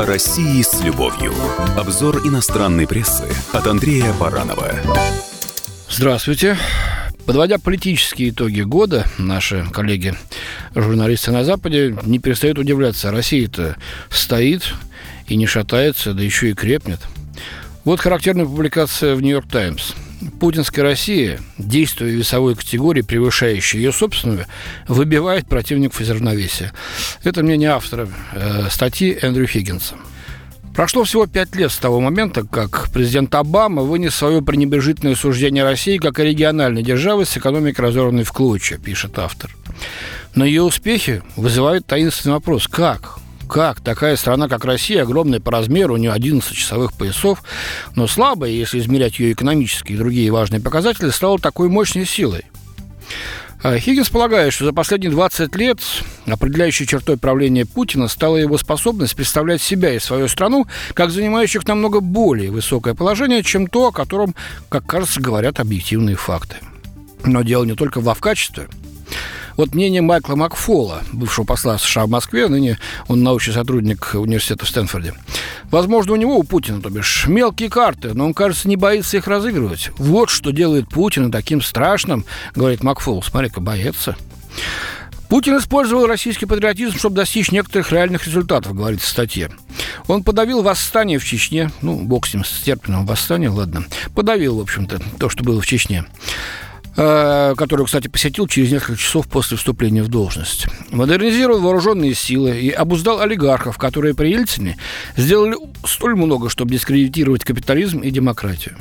О 0.00 0.06
России 0.06 0.62
с 0.62 0.80
любовью. 0.80 1.34
Обзор 1.76 2.26
иностранной 2.26 2.86
прессы 2.86 3.28
от 3.52 3.66
Андрея 3.66 4.14
Баранова. 4.14 4.72
Здравствуйте. 5.90 6.56
Подводя 7.26 7.58
политические 7.58 8.30
итоги 8.30 8.62
года, 8.62 9.04
наши 9.18 9.66
коллеги, 9.70 10.14
журналисты 10.74 11.32
на 11.32 11.44
Западе, 11.44 11.98
не 12.04 12.18
перестают 12.18 12.58
удивляться. 12.58 13.10
Россия-то 13.10 13.76
стоит 14.08 14.72
и 15.28 15.36
не 15.36 15.44
шатается, 15.44 16.14
да 16.14 16.22
еще 16.22 16.48
и 16.48 16.54
крепнет. 16.54 17.00
Вот 17.84 18.00
характерная 18.00 18.46
публикация 18.46 19.14
в 19.14 19.20
«Нью-Йорк 19.20 19.50
Таймс». 19.50 19.92
Путинская 20.38 20.84
Россия, 20.84 21.40
действуя 21.58 22.10
в 22.10 22.14
весовой 22.14 22.54
категории, 22.54 23.02
превышающей 23.02 23.78
ее 23.78 23.92
собственную, 23.92 24.46
выбивает 24.88 25.46
противников 25.48 26.00
из 26.00 26.10
равновесия. 26.10 26.72
Это 27.24 27.42
мнение 27.42 27.70
автора 27.70 28.08
э, 28.32 28.68
статьи 28.70 29.16
Эндрю 29.20 29.46
Хиггинса. 29.46 29.96
Прошло 30.74 31.04
всего 31.04 31.26
пять 31.26 31.54
лет 31.56 31.72
с 31.72 31.78
того 31.78 32.00
момента, 32.00 32.44
как 32.44 32.90
президент 32.92 33.34
Обама 33.34 33.82
вынес 33.82 34.14
свое 34.14 34.40
пренебрежительное 34.40 35.14
суждение 35.14 35.64
России 35.64 35.98
как 35.98 36.18
о 36.18 36.24
региональной 36.24 36.82
державы 36.82 37.24
с 37.24 37.36
экономикой 37.36 37.80
разорванной 37.82 38.24
в 38.24 38.32
клочья, 38.32 38.78
пишет 38.78 39.18
автор. 39.18 39.50
Но 40.34 40.44
ее 40.44 40.62
успехи 40.62 41.22
вызывают 41.36 41.86
таинственный 41.86 42.34
вопрос. 42.34 42.68
Как? 42.68 43.19
Как 43.50 43.80
такая 43.80 44.14
страна, 44.16 44.48
как 44.48 44.64
Россия, 44.64 45.02
огромная 45.02 45.40
по 45.40 45.50
размеру, 45.50 45.94
у 45.94 45.96
нее 45.96 46.12
11 46.12 46.56
часовых 46.56 46.92
поясов, 46.92 47.42
но 47.96 48.06
слабая, 48.06 48.50
если 48.50 48.78
измерять 48.78 49.18
ее 49.18 49.32
экономические 49.32 49.96
и 49.96 49.98
другие 49.98 50.30
важные 50.30 50.60
показатели, 50.60 51.10
стала 51.10 51.38
такой 51.38 51.68
мощной 51.68 52.06
силой. 52.06 52.44
А 53.62 53.76
Хиггинс 53.76 54.08
полагает, 54.08 54.52
что 54.52 54.64
за 54.64 54.72
последние 54.72 55.10
20 55.10 55.54
лет 55.56 55.80
определяющей 56.26 56.86
чертой 56.86 57.18
правления 57.18 57.66
Путина 57.66 58.06
стала 58.08 58.36
его 58.36 58.56
способность 58.56 59.16
представлять 59.16 59.60
себя 59.60 59.92
и 59.92 59.98
свою 59.98 60.28
страну 60.28 60.66
как 60.94 61.10
занимающих 61.10 61.66
намного 61.66 62.00
более 62.00 62.50
высокое 62.52 62.94
положение, 62.94 63.42
чем 63.42 63.66
то, 63.66 63.88
о 63.88 63.92
котором, 63.92 64.34
как 64.68 64.86
кажется, 64.86 65.20
говорят 65.20 65.60
объективные 65.60 66.16
факты. 66.16 66.56
Но 67.24 67.42
дело 67.42 67.64
не 67.64 67.74
только 67.74 68.00
в 68.00 68.14
качестве. 68.14 68.68
Вот 69.60 69.74
мнение 69.74 70.00
Майкла 70.00 70.36
Макфола, 70.36 71.02
бывшего 71.12 71.44
посла 71.44 71.76
США 71.76 72.06
в 72.06 72.08
Москве, 72.08 72.48
ныне 72.48 72.78
он 73.08 73.22
научный 73.22 73.52
сотрудник 73.52 74.12
университета 74.14 74.64
в 74.64 74.68
Стэнфорде. 74.70 75.12
Возможно, 75.64 76.14
у 76.14 76.16
него, 76.16 76.38
у 76.38 76.44
Путина, 76.44 76.80
то 76.80 76.88
бишь, 76.88 77.26
мелкие 77.26 77.68
карты, 77.68 78.14
но 78.14 78.24
он, 78.24 78.32
кажется, 78.32 78.68
не 78.68 78.76
боится 78.76 79.18
их 79.18 79.26
разыгрывать. 79.26 79.90
Вот 79.98 80.30
что 80.30 80.50
делает 80.50 80.88
Путина 80.88 81.30
таким 81.30 81.60
страшным, 81.60 82.24
говорит 82.54 82.82
Макфол. 82.82 83.22
Смотри-ка, 83.22 83.60
боится. 83.60 84.16
Путин 85.28 85.58
использовал 85.58 86.06
российский 86.06 86.46
патриотизм, 86.46 86.96
чтобы 86.96 87.16
достичь 87.16 87.52
некоторых 87.52 87.92
реальных 87.92 88.26
результатов, 88.26 88.74
говорится 88.74 89.08
в 89.08 89.10
статье. 89.10 89.50
Он 90.06 90.24
подавил 90.24 90.62
восстание 90.62 91.18
в 91.18 91.24
Чечне, 91.26 91.70
ну, 91.82 92.00
бог 92.00 92.26
с 92.26 92.32
ним, 92.32 92.46
с 92.46 92.62
терпенным 92.62 93.04
восстанием, 93.04 93.52
ладно, 93.52 93.84
подавил, 94.14 94.56
в 94.56 94.62
общем-то, 94.62 95.02
то, 95.18 95.28
что 95.28 95.44
было 95.44 95.60
в 95.60 95.66
Чечне. 95.66 96.06
Э, 97.02 97.54
которую, 97.56 97.86
кстати, 97.86 98.08
посетил 98.08 98.46
через 98.46 98.70
несколько 98.70 98.98
часов 98.98 99.26
после 99.26 99.56
вступления 99.56 100.02
в 100.02 100.08
должность. 100.08 100.66
Модернизировал 100.90 101.60
вооруженные 101.60 102.14
силы 102.14 102.60
и 102.60 102.68
обуздал 102.68 103.20
олигархов, 103.20 103.78
которые 103.78 104.14
при 104.14 104.28
Ельцине 104.28 104.76
сделали 105.16 105.56
столь 105.86 106.14
много, 106.16 106.50
чтобы 106.50 106.72
дискредитировать 106.72 107.42
капитализм 107.42 108.00
и 108.00 108.10
демократию. 108.10 108.76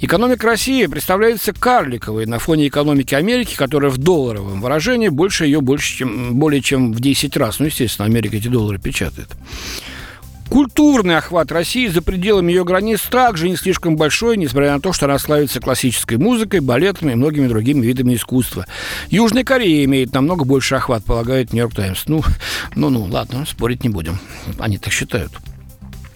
Экономика 0.00 0.46
России 0.46 0.86
представляется 0.86 1.52
карликовой 1.52 2.24
на 2.26 2.38
фоне 2.38 2.68
экономики 2.68 3.16
Америки, 3.16 3.56
которая 3.56 3.90
в 3.90 3.98
долларовом 3.98 4.60
выражении 4.60 5.08
больше 5.08 5.44
ее 5.44 5.60
больше, 5.60 5.96
чем, 5.96 6.38
более 6.38 6.62
чем 6.62 6.92
в 6.92 7.00
10 7.00 7.36
раз. 7.36 7.58
Ну, 7.58 7.66
естественно, 7.66 8.06
Америка 8.06 8.36
эти 8.36 8.46
доллары 8.46 8.78
печатает. 8.78 9.30
Культурный 10.50 11.18
охват 11.18 11.52
России 11.52 11.88
за 11.88 12.00
пределами 12.00 12.52
ее 12.52 12.64
границ 12.64 13.02
также 13.02 13.50
не 13.50 13.56
слишком 13.56 13.96
большой, 13.96 14.38
несмотря 14.38 14.72
на 14.72 14.80
то, 14.80 14.92
что 14.94 15.04
она 15.04 15.18
славится 15.18 15.60
классической 15.60 16.16
музыкой, 16.16 16.60
балетом 16.60 17.10
и 17.10 17.14
многими 17.14 17.48
другими 17.48 17.84
видами 17.84 18.14
искусства. 18.14 18.66
Южная 19.10 19.44
Корея 19.44 19.84
имеет 19.84 20.14
намного 20.14 20.44
больше 20.44 20.74
охват, 20.76 21.04
полагает 21.04 21.52
Нью-Йорк 21.52 21.74
Таймс. 21.74 22.04
Ну, 22.06 22.22
ну, 22.74 22.88
ну, 22.88 23.04
ладно, 23.04 23.44
спорить 23.46 23.84
не 23.84 23.90
будем. 23.90 24.18
Они 24.58 24.78
так 24.78 24.92
считают. 24.92 25.32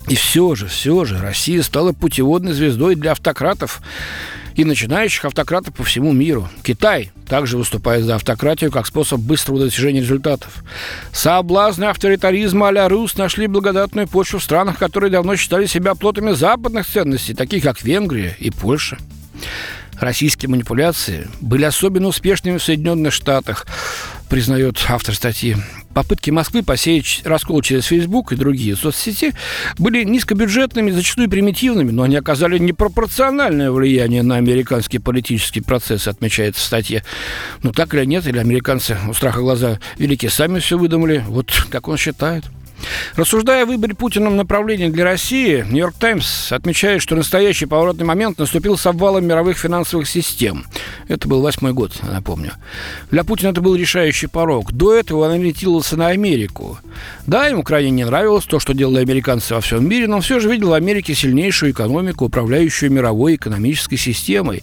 И 0.08 0.14
все 0.14 0.54
же, 0.54 0.66
все 0.66 1.04
же, 1.04 1.18
Россия 1.18 1.62
стала 1.62 1.92
путеводной 1.92 2.54
звездой 2.54 2.94
для 2.94 3.12
автократов 3.12 3.82
и 4.56 4.64
начинающих 4.64 5.26
автократов 5.26 5.74
по 5.74 5.84
всему 5.84 6.12
миру. 6.12 6.48
Китай 6.62 7.12
также 7.32 7.56
выступает 7.56 8.04
за 8.04 8.16
автократию 8.16 8.70
как 8.70 8.86
способ 8.86 9.18
быстрого 9.18 9.60
достижения 9.60 10.02
результатов. 10.02 10.62
Соблазны 11.14 11.84
авторитаризма 11.84 12.68
а-ля 12.68 12.90
Рус 12.90 13.16
нашли 13.16 13.46
благодатную 13.46 14.06
почву 14.06 14.38
в 14.38 14.44
странах, 14.44 14.78
которые 14.78 15.10
давно 15.10 15.36
считали 15.36 15.64
себя 15.64 15.94
плотами 15.94 16.32
западных 16.32 16.86
ценностей, 16.86 17.32
таких 17.32 17.62
как 17.62 17.82
Венгрия 17.82 18.36
и 18.38 18.50
Польша. 18.50 18.98
Российские 19.98 20.50
манипуляции 20.50 21.26
были 21.40 21.64
особенно 21.64 22.08
успешными 22.08 22.58
в 22.58 22.62
Соединенных 22.62 23.14
Штатах, 23.14 23.66
признает 24.28 24.76
автор 24.86 25.14
статьи. 25.14 25.56
Попытки 25.94 26.30
Москвы 26.30 26.62
посеять 26.62 27.20
раскол 27.24 27.60
через 27.62 27.86
Facebook 27.86 28.32
и 28.32 28.36
другие 28.36 28.76
соцсети 28.76 29.32
были 29.78 30.04
низкобюджетными, 30.04 30.90
зачастую 30.90 31.28
примитивными, 31.28 31.90
но 31.90 32.04
они 32.04 32.16
оказали 32.16 32.58
непропорциональное 32.58 33.70
влияние 33.70 34.22
на 34.22 34.36
американский 34.36 34.98
политический 34.98 35.60
процесс, 35.60 36.08
отмечается 36.08 36.60
в 36.60 36.64
статье. 36.64 37.04
Ну 37.62 37.72
так 37.72 37.94
или 37.94 38.04
нет, 38.04 38.26
или 38.26 38.38
американцы 38.38 38.96
у 39.08 39.12
страха 39.12 39.40
глаза 39.40 39.78
великие 39.98 40.30
сами 40.30 40.60
все 40.60 40.78
выдумали, 40.78 41.24
вот 41.28 41.52
как 41.70 41.88
он 41.88 41.96
считает. 41.96 42.44
Рассуждая 43.16 43.62
о 43.62 43.66
выборе 43.66 43.94
Путиным 43.94 44.36
направления 44.36 44.88
для 44.88 45.04
России, 45.04 45.64
«Нью-Йорк 45.68 45.94
Таймс» 45.98 46.52
отмечает, 46.52 47.02
что 47.02 47.14
настоящий 47.14 47.66
поворотный 47.66 48.04
момент 48.04 48.38
наступил 48.38 48.76
с 48.76 48.86
обвалом 48.86 49.26
мировых 49.26 49.58
финансовых 49.58 50.08
систем. 50.08 50.66
Это 51.08 51.28
был 51.28 51.42
восьмой 51.42 51.72
год, 51.72 51.92
напомню. 52.02 52.52
Для 53.10 53.24
Путина 53.24 53.50
это 53.50 53.60
был 53.60 53.74
решающий 53.74 54.26
порог. 54.26 54.72
До 54.72 54.94
этого 54.94 55.26
он 55.26 55.32
ориентировался 55.32 55.96
на 55.96 56.08
Америку. 56.08 56.78
Да, 57.26 57.46
ему 57.46 57.62
крайне 57.62 57.90
не 57.90 58.04
нравилось 58.04 58.44
то, 58.44 58.58
что 58.58 58.74
делали 58.74 59.00
американцы 59.00 59.54
во 59.54 59.60
всем 59.60 59.86
мире, 59.88 60.08
но 60.08 60.16
он 60.16 60.22
все 60.22 60.40
же 60.40 60.50
видел 60.50 60.70
в 60.70 60.74
Америке 60.74 61.14
сильнейшую 61.14 61.72
экономику, 61.72 62.24
управляющую 62.24 62.90
мировой 62.90 63.36
экономической 63.36 63.96
системой. 63.96 64.62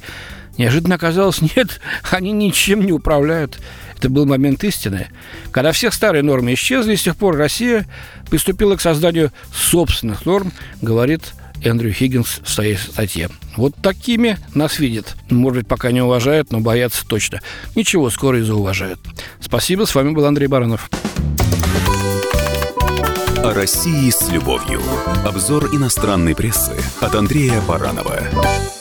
Неожиданно 0.57 0.95
оказалось, 0.95 1.41
нет, 1.55 1.79
они 2.11 2.31
ничем 2.31 2.85
не 2.85 2.91
управляют. 2.91 3.59
Это 3.99 4.09
был 4.09 4.25
момент 4.25 4.63
истины, 4.63 5.09
когда 5.51 5.73
все 5.73 5.91
старые 5.91 6.23
нормы 6.23 6.53
исчезли, 6.53 6.93
и 6.93 6.95
с 6.95 7.03
тех 7.03 7.17
пор 7.17 7.35
Россия 7.35 7.85
приступила 8.29 8.77
к 8.77 8.81
созданию 8.81 9.33
собственных 9.53 10.25
норм, 10.25 10.53
говорит 10.81 11.33
Эндрю 11.61 11.91
Хиггинс 11.91 12.39
в 12.41 12.49
своей 12.49 12.77
статье. 12.77 13.27
Вот 13.57 13.75
такими 13.75 14.37
нас 14.55 14.79
видят. 14.79 15.17
Может 15.29 15.63
быть, 15.63 15.67
пока 15.67 15.91
не 15.91 16.01
уважают, 16.01 16.49
но 16.49 16.61
боятся 16.61 17.05
точно. 17.05 17.41
Ничего, 17.75 18.09
скоро 18.09 18.39
и 18.39 18.41
зауважают. 18.41 19.01
Спасибо, 19.41 19.83
с 19.83 19.93
вами 19.93 20.11
был 20.11 20.23
Андрей 20.25 20.47
Баранов. 20.47 20.89
О 23.43 23.53
России 23.53 24.09
с 24.09 24.29
любовью. 24.29 24.81
Обзор 25.25 25.75
иностранной 25.75 26.35
прессы 26.35 26.77
от 27.01 27.15
Андрея 27.15 27.59
Баранова. 27.67 28.78